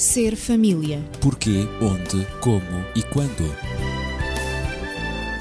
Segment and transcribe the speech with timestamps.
[0.00, 1.04] Ser família.
[1.20, 3.54] Porquê, onde, como e quando.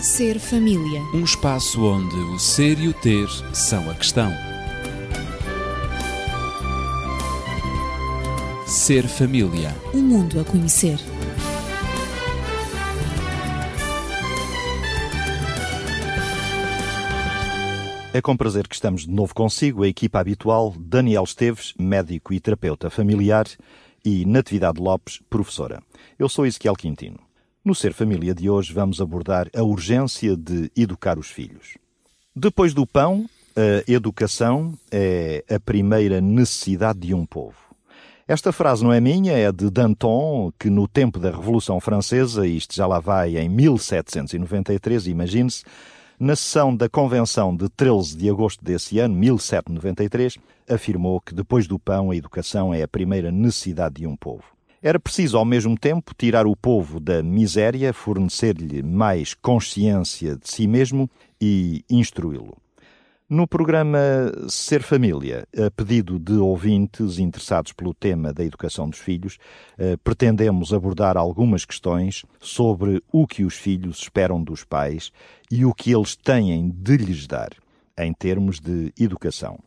[0.01, 1.00] Ser família.
[1.13, 4.30] Um espaço onde o ser e o ter são a questão.
[8.68, 9.73] Ser família.
[9.93, 10.99] Um mundo a conhecer.
[18.11, 22.41] É com prazer que estamos de novo consigo, a equipa habitual, Daniel Esteves, médico e
[22.41, 23.47] terapeuta familiar,
[24.04, 25.82] e Natividade Lopes, professora.
[26.18, 27.19] Eu sou Ezequiel Quintino.
[27.64, 31.78] No Ser Família de hoje vamos abordar a urgência de educar os filhos.
[32.36, 37.58] Depois do pão, a educação é a primeira necessidade de um povo.
[38.28, 42.76] Esta frase não é minha, é de Danton, que no tempo da Revolução Francesa, isto
[42.76, 45.64] já lá vai em 1793, imagine-se,
[46.20, 50.38] na sessão da Convenção de 13 de agosto desse ano, 1793,
[50.70, 54.44] afirmou que depois do pão a educação é a primeira necessidade de um povo.
[54.84, 60.67] Era preciso, ao mesmo tempo, tirar o povo da miséria, fornecer-lhe mais consciência de si
[60.67, 61.09] mesmo
[61.40, 62.58] e instruí-lo.
[63.31, 63.99] No programa
[64.47, 69.38] Ser Família, a pedido de ouvintes interessados pelo tema da educação dos filhos,
[69.77, 75.11] eh, pretendemos abordar algumas questões sobre o que os filhos esperam dos pais
[75.52, 77.52] e o que eles têm de lhes dar,
[77.95, 79.59] em termos de educação.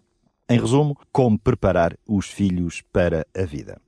[0.51, 3.81] Em resumo, como preparar os filhos para a vida.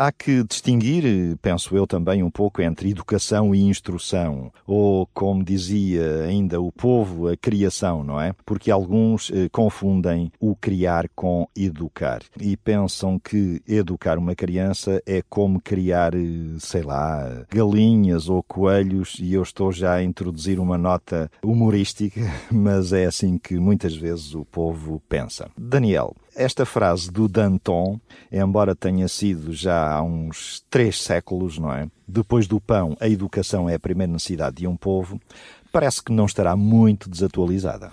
[0.00, 6.22] Há que distinguir, penso eu também, um pouco entre educação e instrução, ou, como dizia
[6.22, 8.32] ainda o povo, a criação, não é?
[8.46, 15.20] Porque alguns eh, confundem o criar com educar e pensam que educar uma criança é
[15.28, 16.20] como criar, eh,
[16.60, 22.20] sei lá, galinhas ou coelhos, e eu estou já a introduzir uma nota humorística,
[22.52, 25.50] mas é assim que muitas vezes o povo pensa.
[25.58, 28.00] Daniel, esta frase do Danton,
[28.30, 31.88] embora tenha sido já há uns três séculos, não é?
[32.06, 35.20] Depois do pão, a educação é a primeira necessidade de um povo,
[35.72, 37.90] parece que não estará muito desatualizada.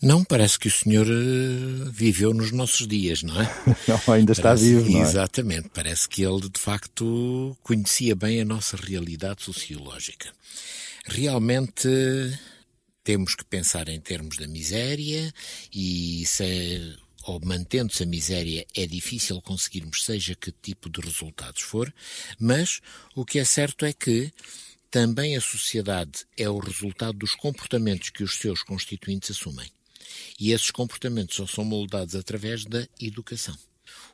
[0.00, 3.48] Não, parece que o senhor uh, viveu nos nossos dias, não é?
[3.86, 5.02] não, ainda está parece, vivo, não é?
[5.02, 5.68] Exatamente.
[5.72, 10.28] Parece que ele, de facto, conhecia bem a nossa realidade sociológica.
[11.06, 11.88] Realmente
[13.04, 15.32] temos que pensar em termos da miséria
[15.72, 21.92] e se ou mantendo-se a miséria, é difícil conseguirmos seja que tipo de resultados for,
[22.38, 22.80] mas
[23.14, 24.32] o que é certo é que
[24.90, 29.70] também a sociedade é o resultado dos comportamentos que os seus constituintes assumem.
[30.38, 33.56] E esses comportamentos só são moldados através da educação.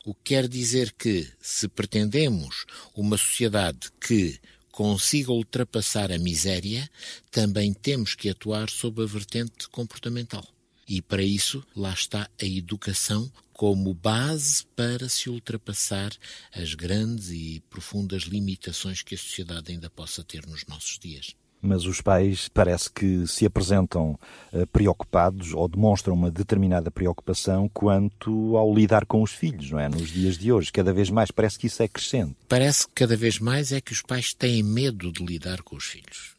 [0.05, 2.65] O que quer dizer que, se pretendemos
[2.95, 4.39] uma sociedade que
[4.71, 6.89] consiga ultrapassar a miséria,
[7.29, 10.47] também temos que atuar sob a vertente comportamental.
[10.89, 16.11] E para isso, lá está a educação como base para se ultrapassar
[16.51, 21.35] as grandes e profundas limitações que a sociedade ainda possa ter nos nossos dias.
[21.61, 24.17] Mas os pais parece que se apresentam
[24.51, 29.89] uh, preocupados ou demonstram uma determinada preocupação quanto ao lidar com os filhos, não é?
[29.89, 32.35] Nos dias de hoje, cada vez mais parece que isso é crescente.
[32.47, 35.83] Parece que cada vez mais é que os pais têm medo de lidar com os
[35.83, 36.38] filhos.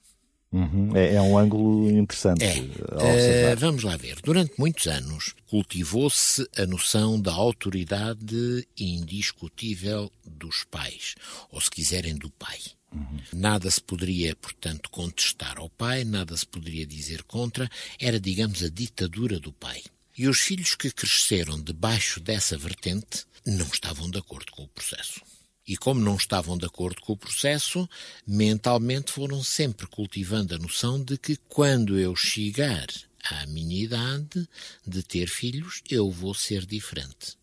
[0.53, 0.97] Uhum.
[0.97, 2.45] É, é, um ângulo interessante.
[2.45, 2.59] É.
[2.59, 4.17] Uh, vamos lá ver.
[4.23, 11.15] Durante muitos anos cultivou-se a noção da autoridade indiscutível dos pais,
[11.51, 12.59] ou se quiserem, do pai.
[12.93, 13.21] Uhum.
[13.33, 18.69] Nada se poderia, portanto, contestar ao pai, nada se poderia dizer contra, era, digamos, a
[18.69, 19.81] ditadura do pai.
[20.19, 25.21] E os filhos que cresceram debaixo dessa vertente não estavam de acordo com o processo.
[25.71, 27.89] E como não estavam de acordo com o processo,
[28.27, 32.89] mentalmente foram sempre cultivando a noção de que quando eu chegar
[33.23, 34.49] à minha idade
[34.85, 37.39] de ter filhos, eu vou ser diferente.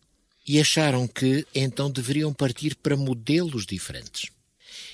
[0.46, 4.30] E acharam que então deveriam partir para modelos diferentes.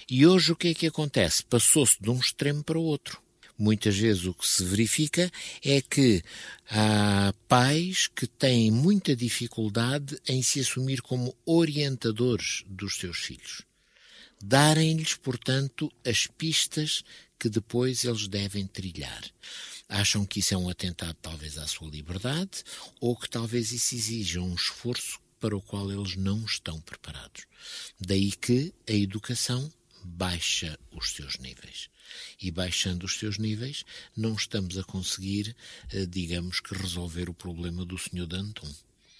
[0.09, 1.43] E hoje o que é que acontece?
[1.43, 3.24] Passou-se de um extremo para o outro
[3.59, 5.31] muitas vezes o que se verifica
[5.63, 6.23] é que
[6.71, 13.63] há pais que têm muita dificuldade em se assumir como orientadores dos seus filhos.
[14.43, 17.03] Darem-lhes, portanto, as pistas
[17.39, 19.25] que depois eles devem trilhar.
[19.89, 22.65] Acham que isso é um atentado, talvez, à sua liberdade,
[23.01, 27.45] ou que talvez isso exija um esforço para o qual eles não estão preparados.
[28.01, 29.71] Daí que a educação
[30.03, 31.89] baixa os seus níveis.
[32.41, 33.85] E baixando os seus níveis,
[34.17, 35.55] não estamos a conseguir,
[35.93, 38.27] eh, digamos que, resolver o problema do Sr.
[38.27, 38.69] Danton.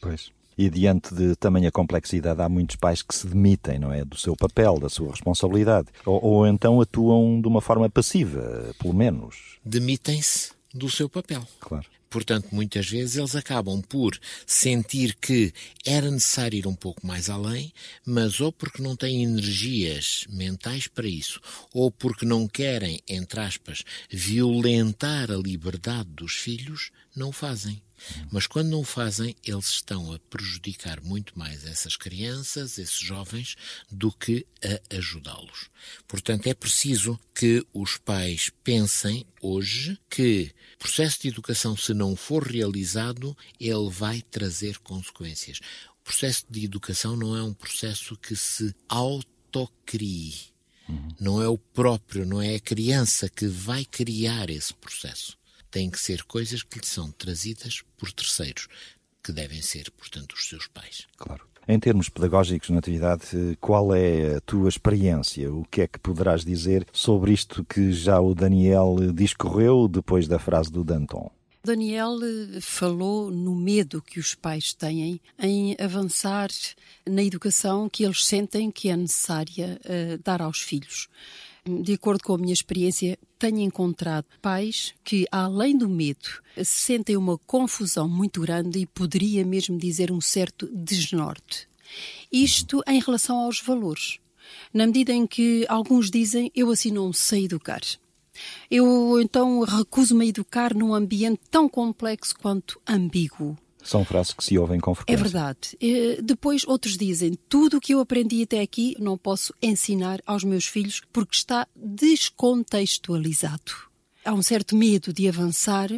[0.01, 0.31] Pois.
[0.57, 4.05] E diante de tamanha complexidade, há muitos pais que se demitem, não é?
[4.05, 5.89] Do seu papel, da sua responsabilidade.
[6.07, 9.59] Ou, ou então atuam de uma forma passiva, pelo menos.
[9.65, 11.47] Demitem-se do seu papel.
[11.61, 11.87] Claro.
[12.15, 14.17] Portanto, muitas vezes eles acabam por
[14.47, 15.53] sentir que
[15.85, 17.73] era necessário ir um pouco mais além,
[18.07, 21.41] mas ou porque não têm energias mentais para isso,
[21.73, 27.83] ou porque não querem, entre aspas, violentar a liberdade dos filhos, não o fazem.
[28.31, 33.57] Mas quando não o fazem, eles estão a prejudicar muito mais essas crianças, esses jovens,
[33.91, 35.71] do que a ajudá-los.
[36.07, 42.17] Portanto, é preciso que os pais pensem hoje que o processo de educação, se não
[42.17, 45.59] for realizado, ele vai trazer consequências.
[46.01, 50.35] O processo de educação não é um processo que se autocrie.
[50.87, 51.09] Uhum.
[51.19, 55.39] Não é o próprio, não é a criança que vai criar esse processo
[55.75, 58.69] têm que ser coisas que lhe são trazidas por terceiros,
[59.21, 61.09] que devem ser, portanto, os seus pais.
[61.17, 61.49] Claro.
[61.67, 65.53] Em termos pedagógicos, Natividade, qual é a tua experiência?
[65.53, 70.39] O que é que poderás dizer sobre isto que já o Daniel discorreu depois da
[70.39, 71.29] frase do Danton?
[71.65, 76.51] Daniel eh, falou no medo que os pais têm em avançar
[77.09, 81.09] na educação que eles sentem que é necessária uh, dar aos filhos
[81.67, 87.39] de acordo com a minha experiência, tenho encontrado pais que, além do medo, sentem uma
[87.39, 91.67] confusão muito grande e poderia mesmo dizer um certo desnorte.
[92.31, 94.19] Isto em relação aos valores.
[94.73, 97.81] Na medida em que alguns dizem, eu assim não sei educar.
[98.71, 103.57] Eu então recuso-me a educar num ambiente tão complexo quanto ambíguo.
[103.85, 105.21] São frases que se ouvem com frequência.
[105.21, 105.79] É verdade.
[106.23, 110.65] Depois outros dizem, tudo o que eu aprendi até aqui não posso ensinar aos meus
[110.65, 113.73] filhos porque está descontextualizado.
[114.25, 115.91] Há um certo medo de avançar,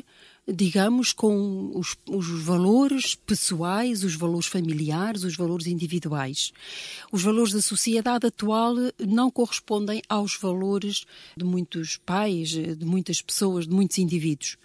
[0.48, 6.52] digamos, com os, os, valores pessoais, os valores familiares, os valores individuais.
[7.12, 11.04] Os valores da sociedade atual não correspondem aos valores
[11.36, 14.56] de muitos pais, de muitas pessoas, de muitos indivíduos.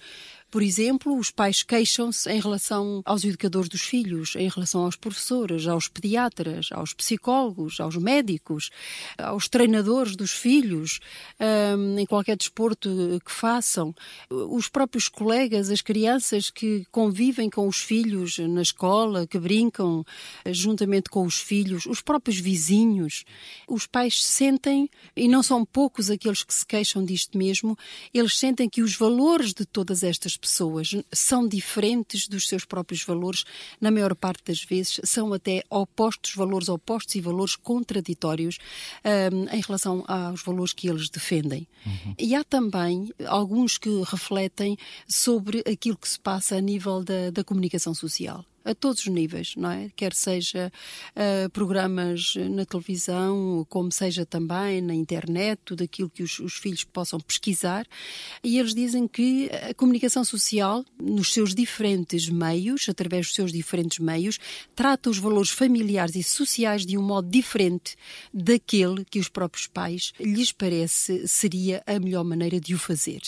[0.51, 5.65] Por exemplo, os pais queixam-se em relação aos educadores dos filhos, em relação aos professores,
[5.65, 8.69] aos pediatras, aos psicólogos, aos médicos,
[9.17, 10.99] aos treinadores dos filhos,
[11.39, 12.89] um, em qualquer desporto
[13.23, 13.95] que façam,
[14.29, 20.03] os próprios colegas, as crianças que convivem com os filhos na escola, que brincam
[20.47, 23.23] juntamente com os filhos, os próprios vizinhos.
[23.69, 27.77] Os pais sentem, e não são poucos aqueles que se queixam disto mesmo,
[28.13, 33.43] eles sentem que os valores de todas estas pessoas são diferentes dos seus próprios valores,
[33.79, 38.57] na maior parte das vezes são até opostos, valores opostos e valores contraditórios
[39.33, 41.67] um, em relação aos valores que eles defendem.
[41.85, 42.15] Uhum.
[42.17, 44.77] E há também alguns que refletem
[45.07, 49.53] sobre aquilo que se passa a nível da, da comunicação social a todos os níveis,
[49.55, 49.89] não é?
[49.95, 50.71] Quer seja
[51.15, 56.83] uh, programas na televisão, como seja também na internet, tudo aquilo que os, os, filhos
[56.83, 57.85] possam pesquisar.
[58.43, 63.99] E eles dizem que a comunicação social, nos seus diferentes meios, através dos seus diferentes
[63.99, 64.39] meios,
[64.75, 67.95] trata os valores familiares e sociais de um modo diferente
[68.33, 73.21] daquele que os próprios pais lhes parece seria a melhor maneira de o fazer.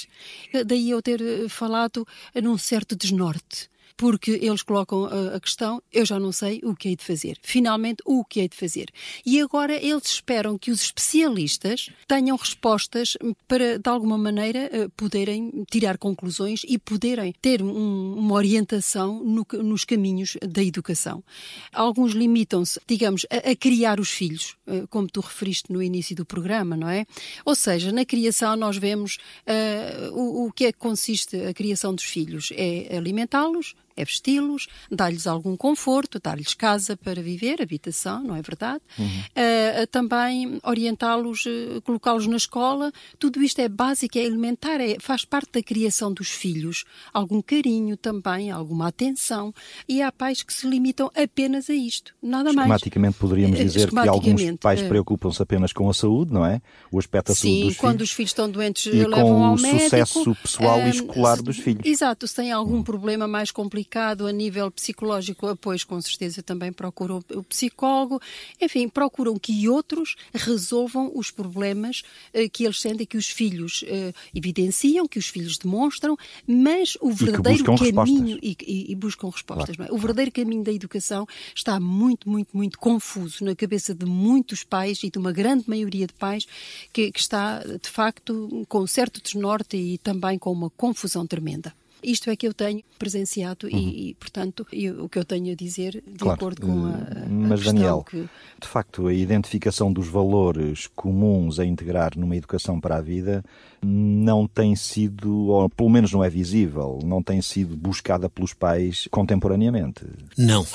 [0.66, 2.06] Daí eu ter falado
[2.36, 6.90] num certo desnorte porque eles colocam a, a questão, eu já não sei o que
[6.90, 7.38] hei de fazer.
[7.42, 8.90] Finalmente, o que hei de fazer.
[9.26, 13.18] E agora eles esperam que os especialistas tenham respostas
[13.48, 19.46] para, de alguma maneira, eh, poderem tirar conclusões e poderem ter um, uma orientação no,
[19.64, 21.24] nos caminhos da educação.
[21.72, 26.26] Alguns limitam-se, digamos, a, a, criar os filhos, eh, como tu referiste no início do
[26.26, 27.06] programa, não é?
[27.46, 29.18] Ou seja, na criação nós vemos
[29.48, 32.50] uh, o, o que é que consiste a criação dos filhos.
[32.56, 38.82] É alimentá-los, é vesti-los, dar-lhes algum conforto, dar-lhes casa para viver, habitação, não é verdade?
[38.98, 39.06] Uhum.
[39.06, 45.26] Uh, também orientá-los, uh, colocá-los na escola, tudo isto é básico, é elementar, é, faz
[45.26, 46.84] parte da criação dos filhos.
[47.14, 49.54] Algum carinho também, alguma atenção.
[49.88, 52.68] E há pais que se limitam apenas a isto, nada mais.
[52.68, 56.62] Esquematicamente poderíamos dizer que alguns pais preocupam-se apenas com a saúde, não é?
[56.92, 58.10] O aspecto da saúde Sim, dos quando filhos.
[58.10, 59.84] os filhos estão doentes, e levam com ao o médico.
[59.84, 61.86] sucesso pessoal e escolar dos filhos.
[61.86, 62.84] Exato, se tem algum uhum.
[62.84, 68.22] problema mais complicado complicado a nível psicológico, pois com certeza também procuram o psicólogo.
[68.62, 74.14] Enfim, procuram que outros resolvam os problemas eh, que eles sentem, que os filhos eh,
[74.34, 79.76] evidenciam, que os filhos demonstram, mas o verdadeiro caminho e, e, e, buscam respostas.
[79.76, 79.92] Claro.
[79.92, 79.96] É?
[79.96, 85.04] O verdadeiro caminho da educação está muito, muito, muito confuso na cabeça de muitos pais
[85.04, 86.46] e de uma grande maioria de pais
[86.92, 91.74] que, que está de facto com um certo desnorte e também com uma confusão tremenda.
[92.04, 93.78] Isto é que eu tenho presenciado uhum.
[93.78, 96.36] e, e, portanto, eu, o que eu tenho a dizer de claro.
[96.36, 98.18] acordo com a, a Mas, questão Daniel, que...
[98.62, 103.44] de facto, a identificação dos valores comuns a integrar numa educação para a vida
[103.82, 109.08] não tem sido, ou pelo menos não é visível, não tem sido buscada pelos pais
[109.12, 110.06] contemporaneamente.
[110.38, 110.66] Não.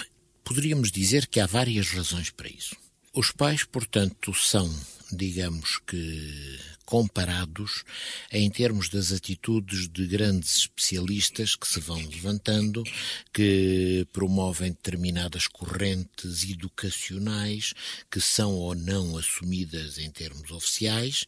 [0.44, 2.75] Poderíamos dizer que há várias razões para isso.
[3.14, 4.68] Os pais, portanto, são,
[5.12, 6.58] digamos que,
[6.88, 7.85] comparados
[8.33, 12.83] em termos das atitudes de grandes especialistas que se vão levantando,
[13.30, 17.75] que promovem determinadas correntes educacionais
[18.11, 21.26] que são ou não assumidas em termos oficiais,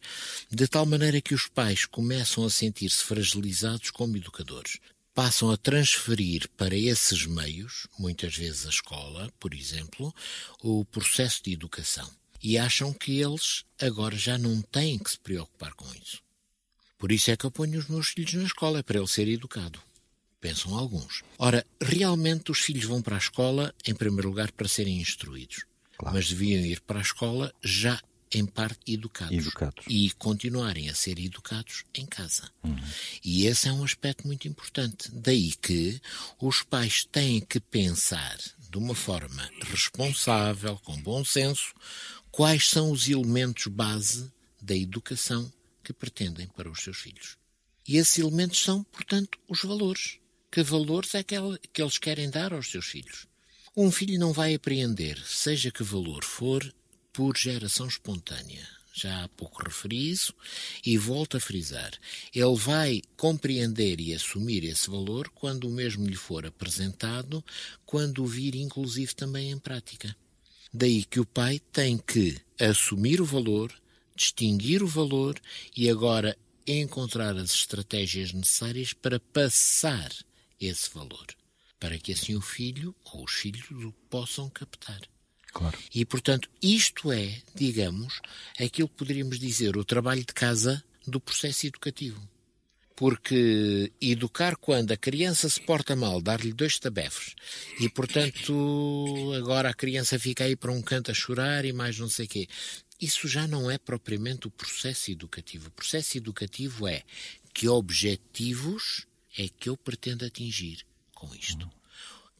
[0.49, 4.79] de tal maneira que os pais começam a sentir-se fragilizados como educadores.
[5.13, 10.11] Passam a transferir para esses meios, muitas vezes a escola, por exemplo,
[10.63, 15.73] o processo de educação e acham que eles agora já não têm que se preocupar
[15.73, 16.21] com isso.
[16.97, 19.27] Por isso é que eu ponho os meus filhos na escola, é para ele ser
[19.27, 19.79] educado.
[20.39, 21.23] Pensam alguns.
[21.37, 25.65] Ora, realmente os filhos vão para a escola, em primeiro lugar, para serem instruídos.
[25.97, 26.15] Claro.
[26.15, 28.01] Mas deviam ir para a escola já
[28.33, 32.49] em parte educados, educados, e continuarem a ser educados em casa.
[32.63, 32.77] Uhum.
[33.23, 35.09] E esse é um aspecto muito importante.
[35.11, 36.01] Daí que
[36.39, 38.37] os pais têm que pensar
[38.69, 41.73] de uma forma responsável, com bom senso,
[42.31, 45.51] quais são os elementos base da educação
[45.83, 47.37] que pretendem para os seus filhos.
[47.87, 50.19] E esses elementos são, portanto, os valores.
[50.51, 51.35] Que valores é que
[51.81, 53.27] eles querem dar aos seus filhos?
[53.75, 56.73] Um filho não vai apreender, seja que valor for,
[57.13, 58.67] por geração espontânea.
[58.93, 60.33] Já há pouco referi isso
[60.85, 61.91] e volto a frisar.
[62.33, 67.43] Ele vai compreender e assumir esse valor quando o mesmo lhe for apresentado,
[67.85, 70.15] quando o vir inclusive também em prática.
[70.73, 73.73] Daí que o pai tem que assumir o valor,
[74.15, 75.39] distinguir o valor
[75.75, 80.11] e agora encontrar as estratégias necessárias para passar
[80.59, 81.27] esse valor,
[81.79, 85.01] para que assim o filho ou os filhos o possam captar.
[85.53, 85.77] Claro.
[85.93, 88.21] E, portanto, isto é, digamos,
[88.57, 92.21] aquilo que poderíamos dizer o trabalho de casa do processo educativo.
[93.01, 97.33] Porque educar quando a criança se porta mal, dar-lhe dois tabefes,
[97.79, 102.07] e portanto agora a criança fica aí para um canto a chorar e mais não
[102.07, 102.47] sei o quê.
[103.01, 105.69] Isso já não é propriamente o processo educativo.
[105.69, 107.01] O processo educativo é
[107.51, 111.67] que objetivos é que eu pretendo atingir com isto.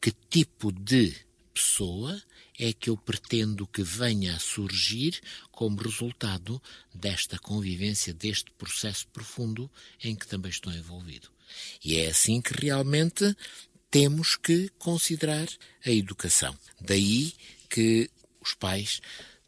[0.00, 1.12] Que tipo de
[1.52, 2.22] pessoa
[2.58, 6.62] é que eu pretendo que venha a surgir como resultado
[6.94, 9.70] desta convivência, deste processo profundo
[10.02, 11.30] em que também estou envolvido.
[11.84, 13.36] E é assim que realmente
[13.90, 15.48] temos que considerar
[15.84, 16.56] a educação.
[16.80, 17.34] Daí
[17.68, 19.00] que os pais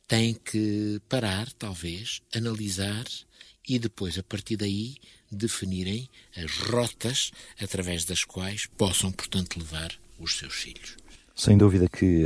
[0.06, 3.04] têm que parar, talvez, analisar
[3.66, 4.96] e depois, a partir daí,
[5.30, 10.96] definirem as rotas através das quais possam, portanto, levar os seus filhos.
[11.34, 12.24] Sem dúvida que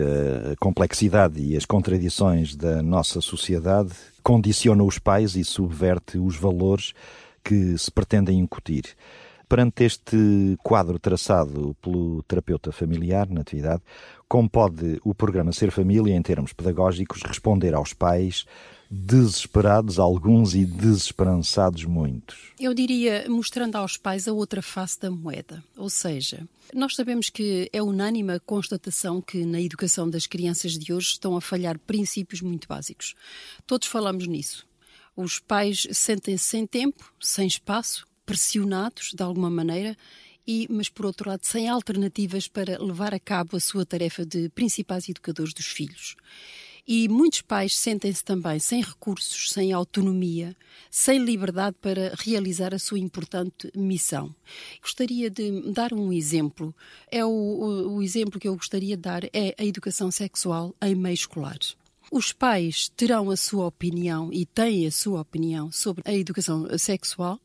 [0.52, 3.90] a complexidade e as contradições da nossa sociedade
[4.22, 6.92] condicionam os pais e subverte os valores
[7.42, 8.84] que se pretendem incutir.
[9.48, 13.82] Perante este quadro traçado pelo terapeuta familiar na atividade,
[14.28, 18.44] como pode o programa Ser Família, em termos pedagógicos, responder aos pais
[18.90, 22.52] desesperados alguns e desesperançados muitos?
[22.58, 25.62] Eu diria mostrando aos pais a outra face da moeda.
[25.76, 30.92] Ou seja, nós sabemos que é unânime a constatação que na educação das crianças de
[30.92, 33.14] hoje estão a falhar princípios muito básicos.
[33.66, 34.66] Todos falamos nisso.
[35.16, 39.96] Os pais sentem-se sem tempo, sem espaço, pressionados de alguma maneira
[40.46, 44.48] e, mas por outro lado, sem alternativas para levar a cabo a sua tarefa de
[44.48, 46.16] principais educadores dos filhos.
[46.90, 50.56] E muitos pais sentem-se também sem recursos, sem autonomia,
[50.90, 54.34] sem liberdade para realizar a sua importante missão.
[54.80, 56.74] Gostaria de dar um exemplo.
[57.10, 60.94] É o, o, o exemplo que eu gostaria de dar é a educação sexual em
[60.94, 61.58] meio escolar.
[62.10, 67.38] Os pais terão a sua opinião e têm a sua opinião sobre a educação sexual,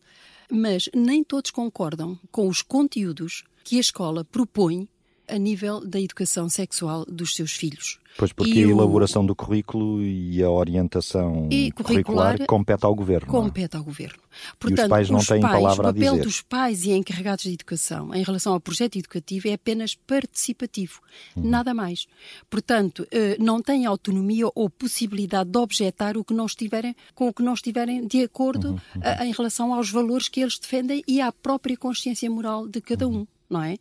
[0.49, 4.87] mas nem todos concordam com os conteúdos que a escola propõe
[5.33, 7.99] a nível da educação sexual dos seus filhos.
[8.17, 9.27] Pois porque e a elaboração o...
[9.27, 13.27] do currículo e a orientação e curricular, curricular compete ao governo.
[13.27, 13.31] É?
[13.31, 14.19] Compete ao governo.
[14.59, 16.05] Portanto, e os pais não têm pais, palavra a dizer.
[16.05, 19.95] O papel dos pais e encarregados de educação em relação ao projeto educativo é apenas
[19.95, 21.01] participativo,
[21.35, 21.49] uhum.
[21.49, 22.05] nada mais.
[22.49, 27.33] Portanto, eh, não têm autonomia ou possibilidade de objetar o que não estiverem, com o
[27.33, 28.73] que não estiverem de acordo uhum.
[28.95, 29.25] Uhum.
[29.25, 33.25] em relação aos valores que eles defendem e à própria consciência moral de cada um
[33.49, 33.77] não é?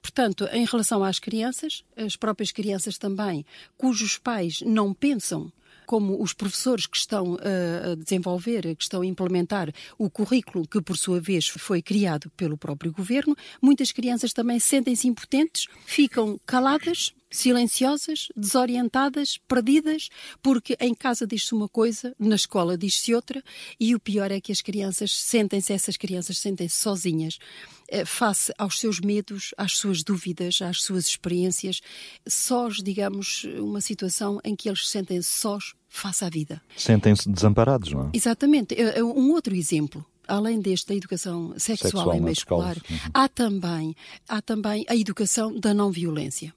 [0.00, 3.44] Portanto, em relação às crianças, as próprias crianças também,
[3.76, 5.52] cujos pais não pensam
[5.90, 10.96] como os professores que estão a desenvolver, que estão a implementar o currículo que, por
[10.96, 18.28] sua vez, foi criado pelo próprio governo, muitas crianças também sentem-se impotentes, ficam caladas, silenciosas,
[18.36, 20.08] desorientadas, perdidas,
[20.42, 23.42] porque em casa diz-se uma coisa, na escola diz-se outra,
[23.78, 27.38] e o pior é que as crianças sentem-se, essas crianças sentem-se sozinhas,
[27.88, 31.80] eh, face aos seus medos, às suas dúvidas, às suas experiências,
[32.26, 36.60] sós, digamos, uma situação em que eles sentem-se sós face à vida.
[36.76, 38.10] Sentem-se desamparados, não é?
[38.12, 38.74] Exatamente.
[38.74, 42.98] Eh, eh, um outro exemplo além desta educação sexual, Sexual e nas escolar, uhum.
[43.12, 43.96] há também
[44.28, 46.54] há também a educação da não violência.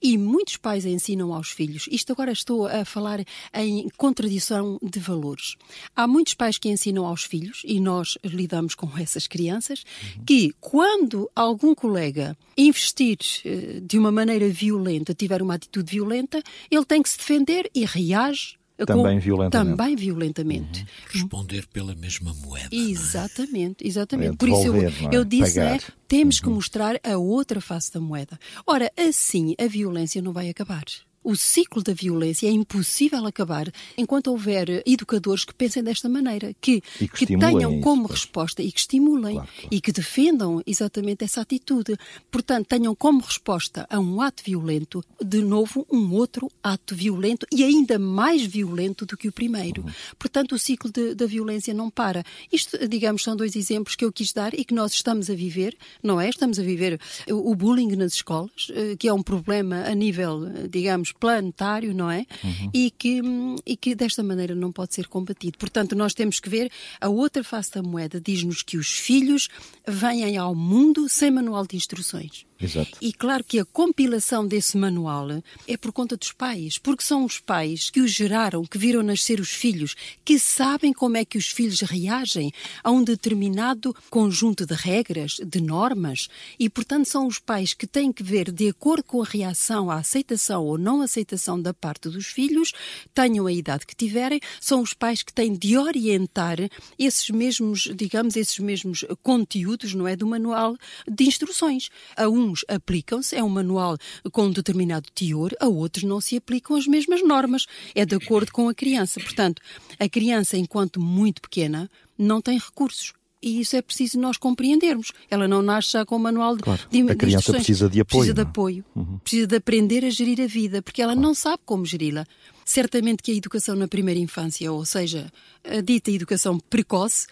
[0.00, 5.56] E muitos pais ensinam aos filhos, isto agora estou a falar em contradição de valores.
[5.94, 9.84] Há muitos pais que ensinam aos filhos, e nós lidamos com essas crianças,
[10.26, 16.84] que quando algum colega investir eh, de uma maneira violenta, tiver uma atitude violenta, ele
[16.84, 18.58] tem que se defender e reage.
[18.84, 19.76] Também com- violentamente.
[19.76, 20.86] Também violentamente.
[21.10, 22.68] Responder pela mesma moeda.
[22.70, 24.34] Exatamente, exatamente.
[24.34, 24.92] É Por isso eu, é?
[25.12, 25.58] eu disse.
[25.58, 25.64] Uhum.
[25.64, 25.78] né,
[26.08, 28.38] temos que mostrar a outra face da moeda.
[28.66, 30.84] Ora, assim a violência não vai acabar.
[31.26, 36.80] O ciclo da violência é impossível acabar enquanto houver educadores que pensem desta maneira, que,
[36.80, 38.20] que estimulem tenham isso, como pois.
[38.20, 39.68] resposta e que estimulem Claro, claro.
[39.70, 41.96] e que defendam exatamente essa atitude.
[42.30, 47.64] Portanto, tenham como resposta a um ato violento, de novo, um outro ato violento e
[47.64, 49.82] ainda mais violento do que o primeiro.
[49.82, 49.90] Uhum.
[50.18, 52.22] Portanto, o ciclo de- da violência não para.
[52.52, 55.76] Isto, digamos, são dois exemplos que eu quis dar e que nós estamos a viver,
[56.02, 56.28] não é?
[56.28, 60.46] Estamos a viver o o bullying nas escolas, eh, que é um problema a nível,
[60.46, 62.26] eh, digamos, planetário, não é?
[62.72, 63.20] E, que,
[63.64, 65.58] e que desta maneira não pode ser combatido.
[65.58, 66.70] Portanto, nós temos que ver
[67.00, 68.20] a outra face da moeda.
[68.20, 69.48] Diz-nos que os filhos
[69.86, 72.46] vêm ao mundo sem manual de instruções.
[72.60, 72.96] Exato.
[73.00, 77.38] E claro que a compilação desse manual é por conta dos pais, porque são os
[77.38, 79.94] pais que os geraram, que viram nascer os filhos,
[80.24, 82.50] que sabem como é que os filhos reagem
[82.82, 88.12] a um determinado conjunto de regras, de normas, e portanto são os pais que têm
[88.12, 92.26] que ver, de acordo com a reação, a aceitação ou não aceitação da parte dos
[92.26, 92.72] filhos,
[93.14, 96.58] tenham a idade que tiverem, são os pais que têm de orientar
[96.98, 100.76] esses mesmos, digamos, esses mesmos conteúdos, não é, do manual
[101.10, 101.88] de instruções.
[102.16, 103.96] A uns aplicam-se, é um manual
[104.30, 107.66] com um determinado teor, a outros não se aplicam as mesmas normas.
[107.94, 109.20] É de acordo com a criança.
[109.20, 109.62] Portanto,
[109.98, 113.12] a criança, enquanto muito pequena, não tem recursos.
[113.46, 115.12] E isso é preciso nós compreendermos.
[115.30, 116.82] Ela não nasce já com o manual de, Claro.
[116.90, 117.64] de, A criança instruções.
[117.64, 118.42] precisa de apoio, Precisa de é?
[118.42, 118.84] apoio.
[119.22, 122.26] Precisa de aprender a gerir a vida, porque ela não sabe como geri-la.
[122.64, 125.32] Certamente que a educação na primeira infância, ou seja,
[125.64, 127.28] a dita educação precoce,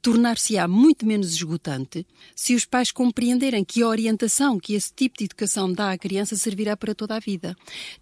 [0.00, 5.24] tornar-se-á muito menos esgotante se os pais compreenderem que a orientação que esse tipo de
[5.24, 7.56] educação dá à criança servirá para toda a vida.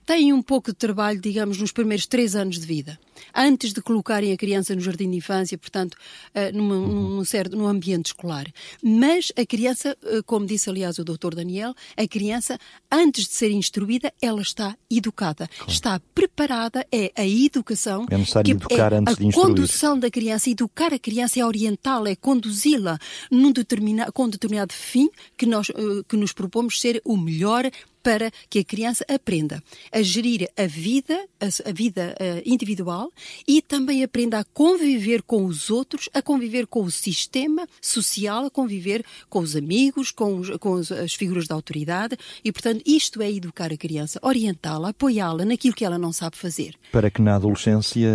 [0.04, 2.98] Têm um pouco de trabalho, digamos, nos primeiros três anos de vida,
[3.34, 5.96] antes de colocarem a criança no jardim de infância, portanto,
[6.34, 8.46] eh, numa- num, certo, num ambiente escolar.
[8.82, 11.34] Mas a criança, eh, como disse aliás o Dr.
[11.34, 12.58] Daniel, a criança,
[12.92, 18.06] antes de ser instruída, ela está educada, está preparada, é a educação.
[18.10, 19.46] É necessário que educar é antes de a instruir.
[19.48, 21.44] condução da criança, educar a criança é
[21.86, 22.98] orientá-la, é conduzi-la
[23.30, 23.52] num
[24.12, 27.70] com um determinado fim que nós eh, que nos propomos ser o melhor
[28.06, 33.10] para que a criança aprenda a gerir a vida, a, vida eh, individual
[33.48, 38.50] e também aprenda a conviver com os outros, a conviver com o sistema social, a
[38.50, 43.28] conviver com os amigos, com, os- com as figuras da autoridade e, portanto, isto é
[43.32, 46.74] educar a criança, orientá-la, apoiá-la naquilo que ela não sabe fazer.
[46.92, 48.08] Para que na adolescência,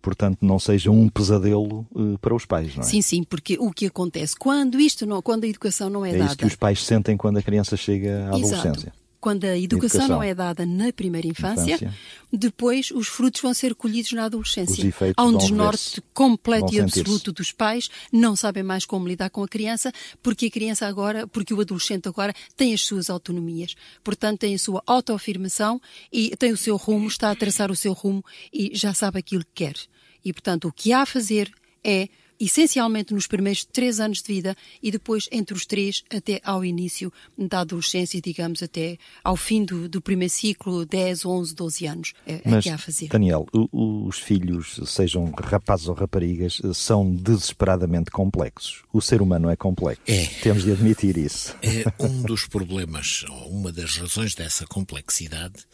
[0.00, 2.86] portanto, não seja um pesadelo eh, para os pais, não é?
[2.86, 6.12] Sim, sim, porque o que acontece quando isto não, quando a educação não é, É
[6.18, 8.54] dada, isso que os pais sentem quando a criança chega à Exato.
[8.54, 8.83] adolescência.
[9.24, 10.16] Quando a educação, Educação.
[10.16, 11.94] não é dada na primeira infância, Infância.
[12.30, 14.94] depois os frutos vão ser colhidos na adolescência.
[15.16, 19.48] Há um desnorte completo e absoluto dos pais, não sabem mais como lidar com a
[19.48, 19.90] criança,
[20.22, 23.74] porque a criança agora, porque o adolescente agora tem as suas autonomias.
[24.02, 25.80] Portanto, tem a sua autoafirmação
[26.12, 29.42] e tem o seu rumo, está a traçar o seu rumo e já sabe aquilo
[29.54, 29.76] que quer.
[30.22, 31.50] E, portanto, o que há a fazer
[31.82, 36.64] é essencialmente nos primeiros três anos de vida e depois entre os três até ao
[36.64, 42.12] início da adolescência, digamos, até ao fim do, do primeiro ciclo, 10, 11, 12 anos,
[42.26, 43.08] é, é Mas, que há a fazer.
[43.08, 48.82] Daniel, o- os filhos, sejam rapazes ou raparigas, são desesperadamente complexos.
[48.92, 50.02] O ser humano é complexo.
[50.06, 50.26] É.
[50.42, 51.54] Temos de admitir isso.
[51.62, 55.64] É um dos problemas, ou uma das razões dessa complexidade,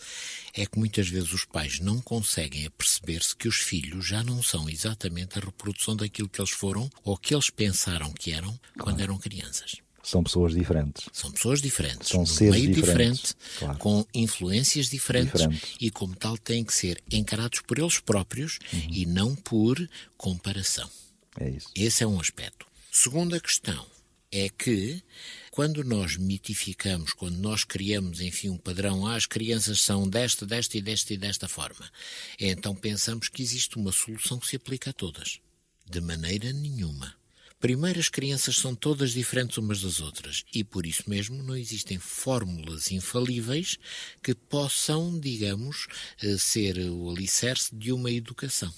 [0.54, 4.68] é que muitas vezes os pais não conseguem aperceber-se que os filhos já não são
[4.68, 9.18] exatamente a reprodução daquilo que eles foram ou que eles pensaram que eram quando eram
[9.18, 9.76] crianças.
[10.02, 11.04] São pessoas diferentes.
[11.12, 13.78] São pessoas diferentes, São seres meio diferentes, diferente, claro.
[13.78, 15.76] com influências diferentes, Diferentes.
[15.78, 18.88] e como tal têm que ser encarados por eles próprios Uhum.
[18.90, 19.76] e não por
[20.16, 20.88] comparação.
[21.38, 21.68] É isso.
[21.74, 22.66] Esse é um aspecto.
[22.90, 23.86] Segunda questão
[24.32, 25.02] é que
[25.50, 30.78] quando nós mitificamos, quando nós criamos, enfim, um padrão, ah, as crianças são desta, desta
[30.78, 31.90] e desta e desta forma,
[32.38, 35.40] então pensamos que existe uma solução que se aplica a todas.
[35.84, 37.16] De maneira nenhuma.
[37.58, 41.98] Primeiro, as crianças são todas diferentes umas das outras e por isso mesmo não existem
[41.98, 43.76] fórmulas infalíveis
[44.22, 45.86] que possam, digamos,
[46.22, 48.72] eh, ser o alicerce de uma educação.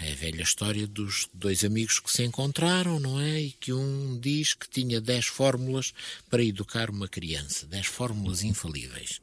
[0.00, 3.40] É a velha história dos dois amigos que se encontraram, não é?
[3.40, 5.92] E que um diz que tinha dez fórmulas
[6.30, 9.20] para educar uma criança, dez fórmulas infalíveis.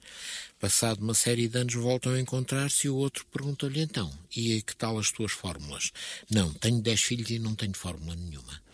[0.59, 4.75] Passado uma série de anos voltam a encontrar-se e o outro pergunta-lhe então, e que
[4.75, 5.91] tal as tuas fórmulas?
[6.29, 8.64] Não, tenho dez filhos e não tenho fórmula nenhuma.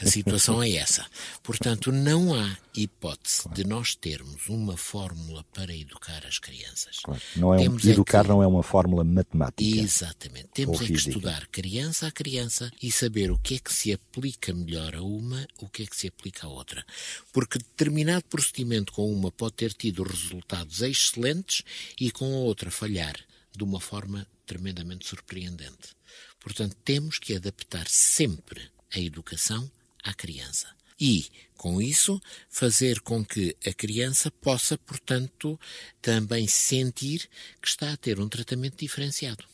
[0.00, 1.06] A situação é essa.
[1.42, 6.98] Portanto, não há hipótese de nós termos uma fórmula para educar as crianças.
[7.02, 7.20] Claro.
[7.36, 9.62] Não é um- é educar que- não é uma fórmula matemática.
[9.80, 10.48] Exatamente.
[10.54, 14.52] Temos é que estudar criança a criança e saber o que é que se aplica
[14.52, 16.84] melhor a uma, o que é que se aplica a outra.
[17.32, 21.62] Porque determinado procedimento com uma pode ter tido resultados excelentes
[22.00, 23.16] e com a outra falhar
[23.56, 25.94] de uma forma tremendamente surpreendente.
[26.40, 29.70] Portanto, temos que adaptar sempre a educação
[30.02, 30.68] à criança.
[30.98, 31.26] E,
[31.56, 35.58] com isso, fazer com que a criança possa, portanto,
[36.02, 37.28] também sentir
[37.60, 39.44] que está a ter um tratamento diferenciado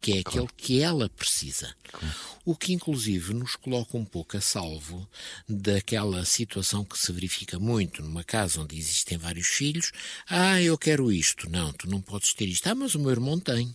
[0.00, 1.74] que é aquele que ela precisa.
[2.44, 5.08] O que, inclusive, nos coloca um pouco a salvo
[5.48, 9.92] daquela situação que se verifica muito numa casa onde existem vários filhos.
[10.28, 11.50] Ah, eu quero isto.
[11.50, 12.66] Não, tu não podes ter isto.
[12.68, 13.74] Ah, mas o meu irmão tem.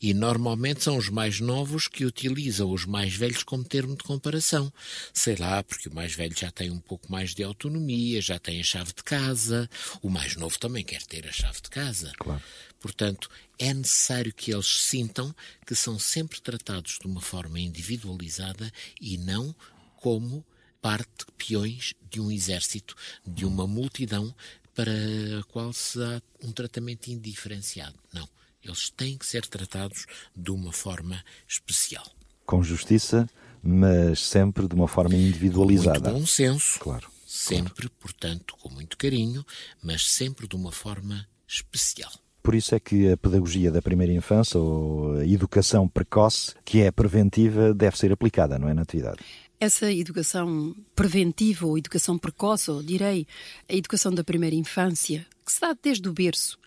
[0.00, 4.72] E normalmente são os mais novos que utilizam os mais velhos como termo de comparação.
[5.12, 8.60] Sei lá, porque o mais velho já tem um pouco mais de autonomia, já tem
[8.60, 9.68] a chave de casa,
[10.02, 12.12] o mais novo também quer ter a chave de casa.
[12.18, 12.42] Claro.
[12.80, 15.34] Portanto, é necessário que eles sintam
[15.66, 19.54] que são sempre tratados de uma forma individualizada e não
[19.96, 20.44] como
[20.82, 22.94] parte peões de um exército,
[23.26, 24.34] de uma multidão
[24.74, 24.92] para
[25.40, 27.98] a qual se dá um tratamento indiferenciado.
[28.12, 28.28] Não.
[28.64, 32.06] Eles têm que ser tratados de uma forma especial.
[32.46, 33.28] Com justiça,
[33.62, 36.10] mas sempre de uma forma Muito individualizada.
[36.10, 36.78] bom senso.
[36.80, 37.08] Claro.
[37.26, 39.44] Sempre, portanto, com muito carinho,
[39.82, 42.12] mas sempre de uma forma especial.
[42.42, 46.90] Por isso é que a pedagogia da primeira infância, ou a educação precoce, que é
[46.90, 49.18] preventiva, deve ser aplicada, não é, na atividade?
[49.58, 53.26] Essa educação preventiva ou educação precoce, ou direi
[53.66, 56.58] a educação da primeira infância, que se dá desde o berço,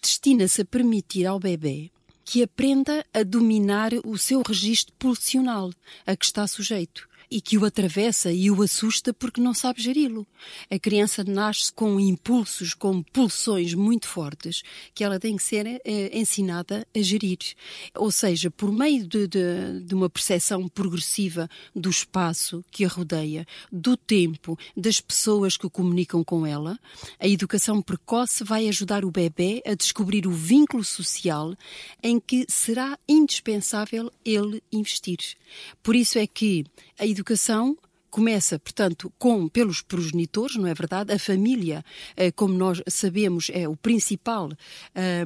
[0.00, 1.90] destina-se a permitir ao bebê
[2.24, 5.72] que aprenda a dominar o seu registro pulsional
[6.06, 10.26] a que está sujeito e que o atravessa e o assusta porque não sabe geri-lo.
[10.70, 14.62] A criança nasce com impulsos, com pulsões muito fortes
[14.94, 17.38] que ela tem que ser eh, ensinada a gerir.
[17.94, 23.46] Ou seja, por meio de, de, de uma percepção progressiva do espaço que a rodeia,
[23.70, 26.78] do tempo, das pessoas que comunicam com ela,
[27.18, 31.54] a educação precoce vai ajudar o bebê a descobrir o vínculo social
[32.02, 35.18] em que será indispensável ele investir.
[35.82, 36.64] Por isso é que
[37.00, 37.78] a educação
[38.10, 41.12] começa, portanto, com pelos progenitores, não é verdade?
[41.12, 41.84] A família,
[42.16, 44.50] eh, como nós sabemos, é o principal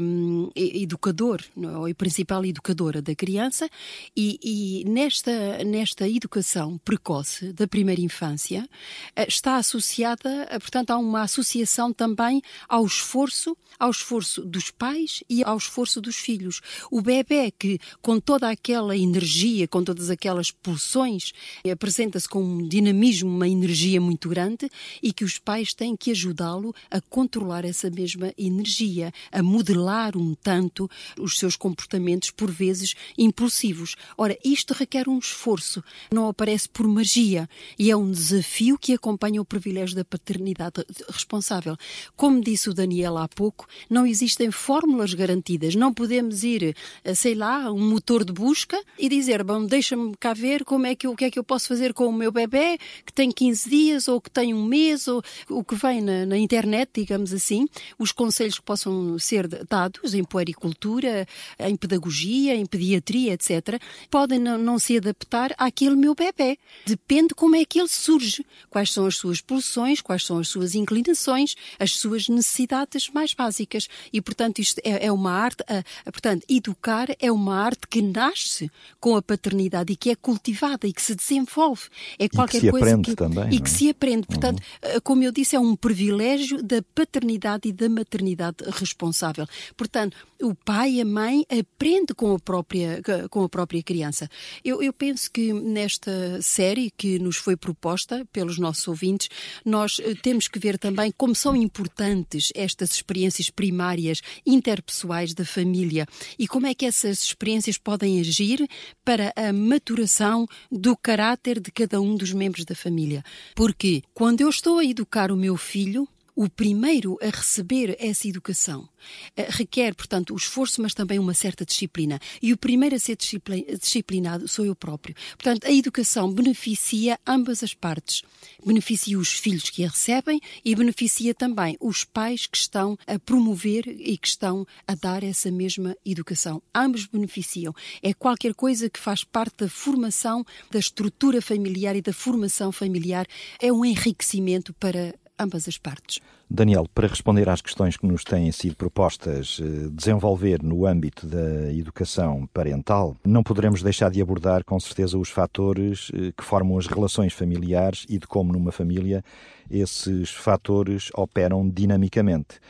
[0.01, 1.79] um, educador, não é?
[1.79, 3.69] ou a principal educadora da criança,
[4.17, 8.69] e, e nesta, nesta educação precoce da primeira infância
[9.17, 15.25] eh, está associada, eh, portanto, a uma associação também ao esforço, ao esforço dos pais
[15.29, 16.61] e ao esforço dos filhos.
[16.91, 21.33] O bebê que, com toda aquela energia, com todas aquelas pulsões,
[21.71, 24.69] apresenta-se com um dinamismo, uma energia muito grande
[25.01, 30.35] e que os pais têm que ajudá-lo a controlar essa mesma energia, a modelar um
[30.35, 33.95] tanto os seus comportamentos, por vezes impulsivos.
[34.19, 39.41] Ora, isto requer um esforço, não aparece por magia e é um desafio que acompanha
[39.41, 41.77] o privilégio da paternidade responsável.
[42.17, 45.77] Como disse o Daniel há pouco, não existem fórmulas garantidas.
[45.77, 50.33] Não podemos ir, eh, sei lá, um motor de busca e dizer, bom, deixa-me cá
[50.35, 52.64] ver como é que, o que é que eu posso fazer com o meu bebê
[53.05, 56.39] que tem 15 dias ou que tem um mês ou o que vem na, na
[56.39, 57.67] internet, digamos assim,
[57.99, 61.27] os conselhos que possam ser dados em puericultura,
[61.59, 66.59] em pedagogia, em pediatria, etc., podem não, não se adaptar àquele meu bebê.
[66.87, 70.75] Depende como é que ele surge, quais são as suas pulsões, quais são as suas
[70.75, 73.89] inclinações, as suas necessidades mais básicas.
[74.13, 78.01] E, portanto, isto é, é uma arte, a- a- portanto, educar é uma arte que
[78.03, 81.83] nasce com a paternidade e que é cultivada e que se desenvolve.
[82.19, 83.73] É E que qualquer se coisa aprende que, também, e que é?
[83.73, 84.27] se aprende.
[84.27, 89.47] Portanto, eh, como eu disse, é um privilégio da paternidade e da maternidade responsável.
[89.77, 94.29] Portanto, o pai e a mãe aprende com a própria, com a própria criança.
[94.65, 99.29] Eu, eu penso que nesta série que nos foi proposta pelos nossos ouvintes,
[99.65, 106.07] nós eh, temos que ver também como são importantes estas experiências primárias interpessoais da família
[106.39, 108.69] e como é que essas experiências podem agir
[109.05, 113.23] para a maturação do caráter de cada um dos membros da família.
[113.55, 118.89] Porque quando eu estou a educar o meu filho, o primeiro a receber essa educação
[119.37, 122.21] eh, requer, portanto, o esforço, mas também uma certa disciplina.
[122.43, 125.15] E o primeiro a ser discipli- disciplinado sou eu próprio.
[125.37, 128.23] Portanto, a educação beneficia ambas as partes.
[128.65, 133.87] Beneficia os filhos que a recebem e beneficia também os pais que estão a promover
[133.87, 136.63] e que estão a dar essa mesma educação.
[136.75, 137.75] Ambos beneficiam.
[138.03, 143.27] É qualquer coisa que faz parte da formação da estrutura familiar e da formação familiar.
[143.61, 146.21] É um enriquecimento para ambas as partes.
[146.49, 151.73] Daniel, para responder às questões que nos têm sido propostas eh, desenvolver no âmbito da
[151.73, 156.87] educação parental, não poderemos deixar de abordar com certeza os fatores eh, que formam as
[156.87, 159.25] relações familiares e de como numa família
[159.71, 162.61] esses fatores operam dinamicamente.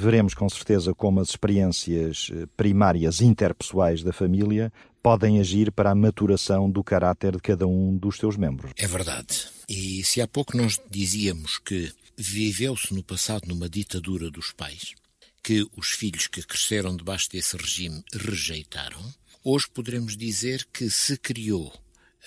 [0.00, 5.94] Veremos com certeza como as experiências eh, primárias interpessoais da família podem agir para a
[5.94, 8.72] maturação do caráter de cada um dos seus membros.
[8.76, 9.48] É verdade.
[9.68, 14.94] E se há pouco nós dizíamos que viveu-se no passado numa ditadura dos pais,
[15.40, 21.72] que os filhos que cresceram debaixo desse regime rejeitaram, hoje poderemos dizer que se criou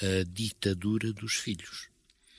[0.02, 1.90] a ditadura dos filhos.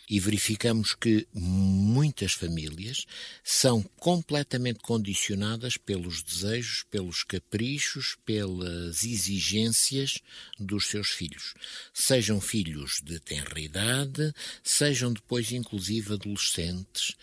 [0.09, 3.05] E verificamos que muitas famílias
[3.45, 10.21] são completamente condicionadas pelos desejos, pelos caprichos, pelas exigências
[10.59, 11.55] dos seus filhos.
[11.95, 17.15] Sejam filhos de tenra idade, sejam depois, inclusive, adolescentes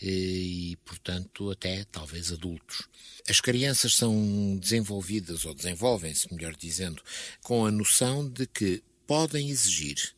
[0.00, 2.88] e, portanto, até talvez adultos.
[3.28, 7.02] As crianças são desenvolvidas, ou desenvolvem-se, melhor dizendo,
[7.42, 10.14] com a noção de que podem exigir,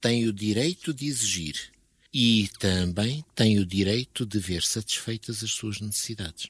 [0.00, 1.72] têm o direito de exigir
[2.12, 6.48] e também têm o direito de ver satisfeitas as suas necessidades.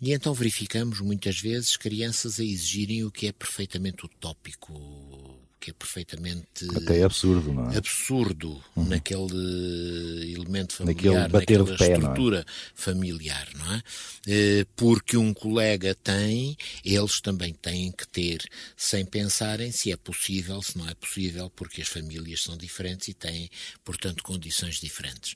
[0.00, 5.33] E então verificamos muitas vezes crianças a exigirem o que é perfeitamente utópico,
[5.64, 7.78] que é perfeitamente Até é absurdo, não é?
[7.78, 11.92] absurdo naquele elemento Naquele familiar, de naquela pé, é?
[11.94, 13.82] estrutura familiar, não é?
[14.26, 18.42] Eh, Porque um colega tem, eles também têm que ter,
[18.76, 23.14] sem pensarem se é possível, se não é possível, porque as famílias são diferentes e
[23.14, 23.48] têm,
[23.82, 25.34] portanto, condições diferentes.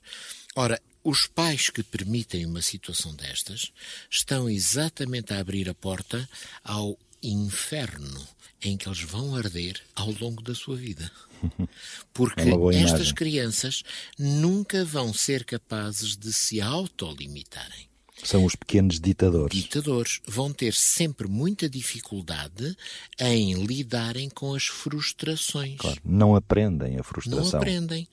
[0.55, 3.71] Ora, os pais que permitem uma situação destas
[4.11, 6.29] estão exatamente a abrir a porta
[6.63, 8.27] ao inferno
[8.61, 11.09] em que eles vão arder ao longo da sua vida.
[12.13, 13.83] Porque É estas crianças
[14.17, 17.87] nunca vão ser capazes de se autolimitarem.
[18.21, 19.57] São os pequenos ditadores.
[19.57, 22.75] Ditadores vão ter sempre muita dificuldade
[23.17, 25.77] em lidarem com as frustrações.
[25.77, 27.59] Claro, não aprendem a Não frustração.
[27.61, 28.05] aprendem.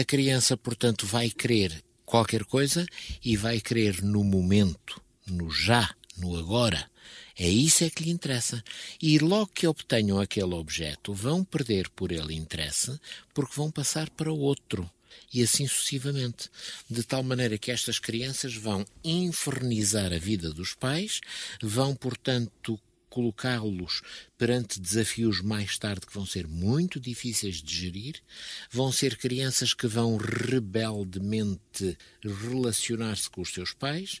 [0.00, 2.86] A criança, portanto, vai querer qualquer coisa
[3.24, 6.90] e vai querer no momento, no já, no agora.
[7.38, 8.62] É isso é que lhe interessa.
[9.00, 12.98] E logo que obtenham aquele objeto, vão perder por ele interesse,
[13.32, 14.90] porque vão passar para outro.
[15.32, 16.48] E assim sucessivamente.
[16.88, 21.20] De tal maneira que estas crianças vão infernizar a vida dos pais,
[21.60, 22.80] vão, portanto,
[23.14, 24.02] colocá-los
[24.36, 28.20] perante desafios mais tarde que vão ser muito difíceis de gerir,
[28.68, 34.20] vão ser crianças que vão rebeldemente relacionar-se com os seus pais,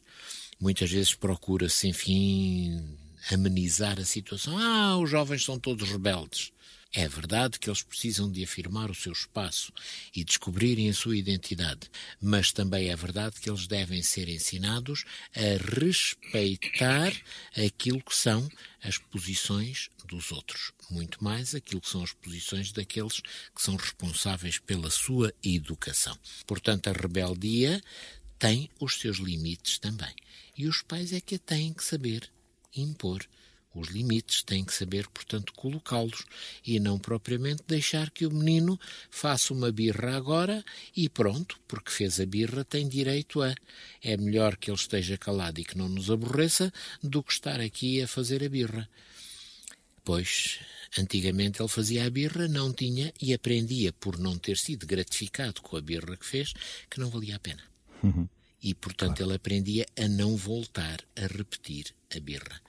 [0.60, 2.96] muitas vezes procura-se, enfim,
[3.30, 4.56] amenizar a situação.
[4.58, 6.52] Ah, os jovens são todos rebeldes.
[6.96, 9.72] É verdade que eles precisam de afirmar o seu espaço
[10.14, 11.90] e descobrirem a sua identidade,
[12.22, 17.12] mas também é verdade que eles devem ser ensinados a respeitar
[17.56, 18.48] aquilo que são
[18.80, 24.60] as posições dos outros, muito mais aquilo que são as posições daqueles que são responsáveis
[24.60, 26.16] pela sua educação.
[26.46, 27.82] Portanto, a rebeldia
[28.38, 30.14] tem os seus limites também.
[30.56, 32.30] E os pais é que têm que saber
[32.76, 33.26] impor
[33.74, 36.24] os limites, têm que saber, portanto, colocá-los
[36.64, 38.78] e não propriamente deixar que o menino
[39.10, 40.64] faça uma birra agora
[40.96, 43.52] e pronto, porque fez a birra, tem direito a.
[44.00, 48.00] É melhor que ele esteja calado e que não nos aborreça do que estar aqui
[48.00, 48.88] a fazer a birra.
[50.04, 50.60] Pois,
[50.96, 55.76] antigamente ele fazia a birra, não tinha e aprendia, por não ter sido gratificado com
[55.76, 56.52] a birra que fez,
[56.88, 57.73] que não valia a pena.
[58.62, 62.62] E, portanto, ele aprendia a não voltar a repetir a birra.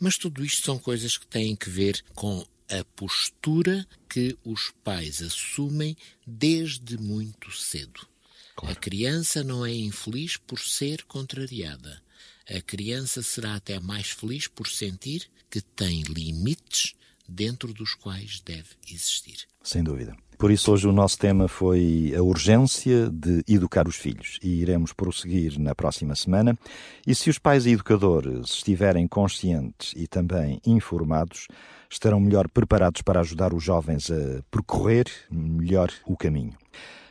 [0.00, 5.20] Mas tudo isto são coisas que têm que ver com a postura que os pais
[5.20, 5.94] assumem
[6.26, 8.06] desde muito cedo.
[8.56, 8.72] Claro.
[8.72, 12.02] A criança não é infeliz por ser contrariada.
[12.48, 16.94] A criança será até mais feliz por sentir que tem limites
[17.28, 19.46] dentro dos quais deve existir.
[19.62, 20.16] Sem dúvida.
[20.42, 24.92] Por isso, hoje o nosso tema foi a urgência de educar os filhos e iremos
[24.92, 26.58] prosseguir na próxima semana.
[27.06, 31.46] E se os pais e educadores estiverem conscientes e também informados,
[31.88, 36.54] estarão melhor preparados para ajudar os jovens a percorrer melhor o caminho.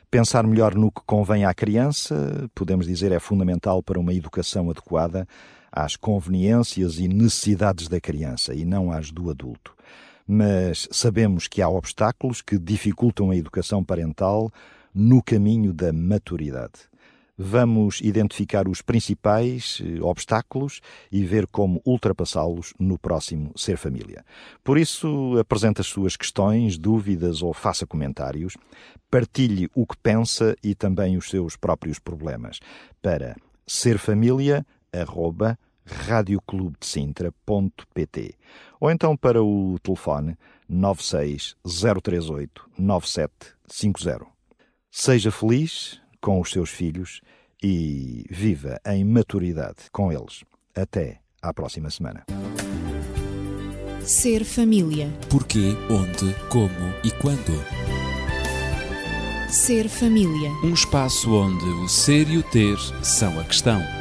[0.10, 5.26] Pensar melhor no que convém à criança, podemos dizer, é fundamental para uma educação adequada
[5.72, 9.74] às conveniências e necessidades da criança e não às do adulto
[10.34, 14.50] mas sabemos que há obstáculos que dificultam a educação parental
[14.96, 16.90] no caminho da maturidade.
[17.38, 20.80] Vamos identificar os principais eh, obstáculos
[21.12, 24.24] e ver como ultrapassá-los no próximo Ser Família.
[24.64, 28.56] Por isso, apresente as suas questões, dúvidas ou faça comentários.
[29.10, 32.62] Partilhe o que pensa e também os seus próprios problemas
[33.02, 33.36] para
[33.68, 38.36] serfamilia.com radioclubedesintra.pt
[38.80, 44.26] ou então para o telefone 96038 9750.
[44.90, 47.22] Seja feliz com os seus filhos
[47.62, 50.44] e viva em maturidade com eles.
[50.76, 52.26] Até à próxima semana.
[54.04, 55.10] Ser família.
[55.30, 57.54] Porquê, onde, como e quando.
[59.48, 60.50] Ser família.
[60.64, 64.01] Um espaço onde o ser e o ter são a questão.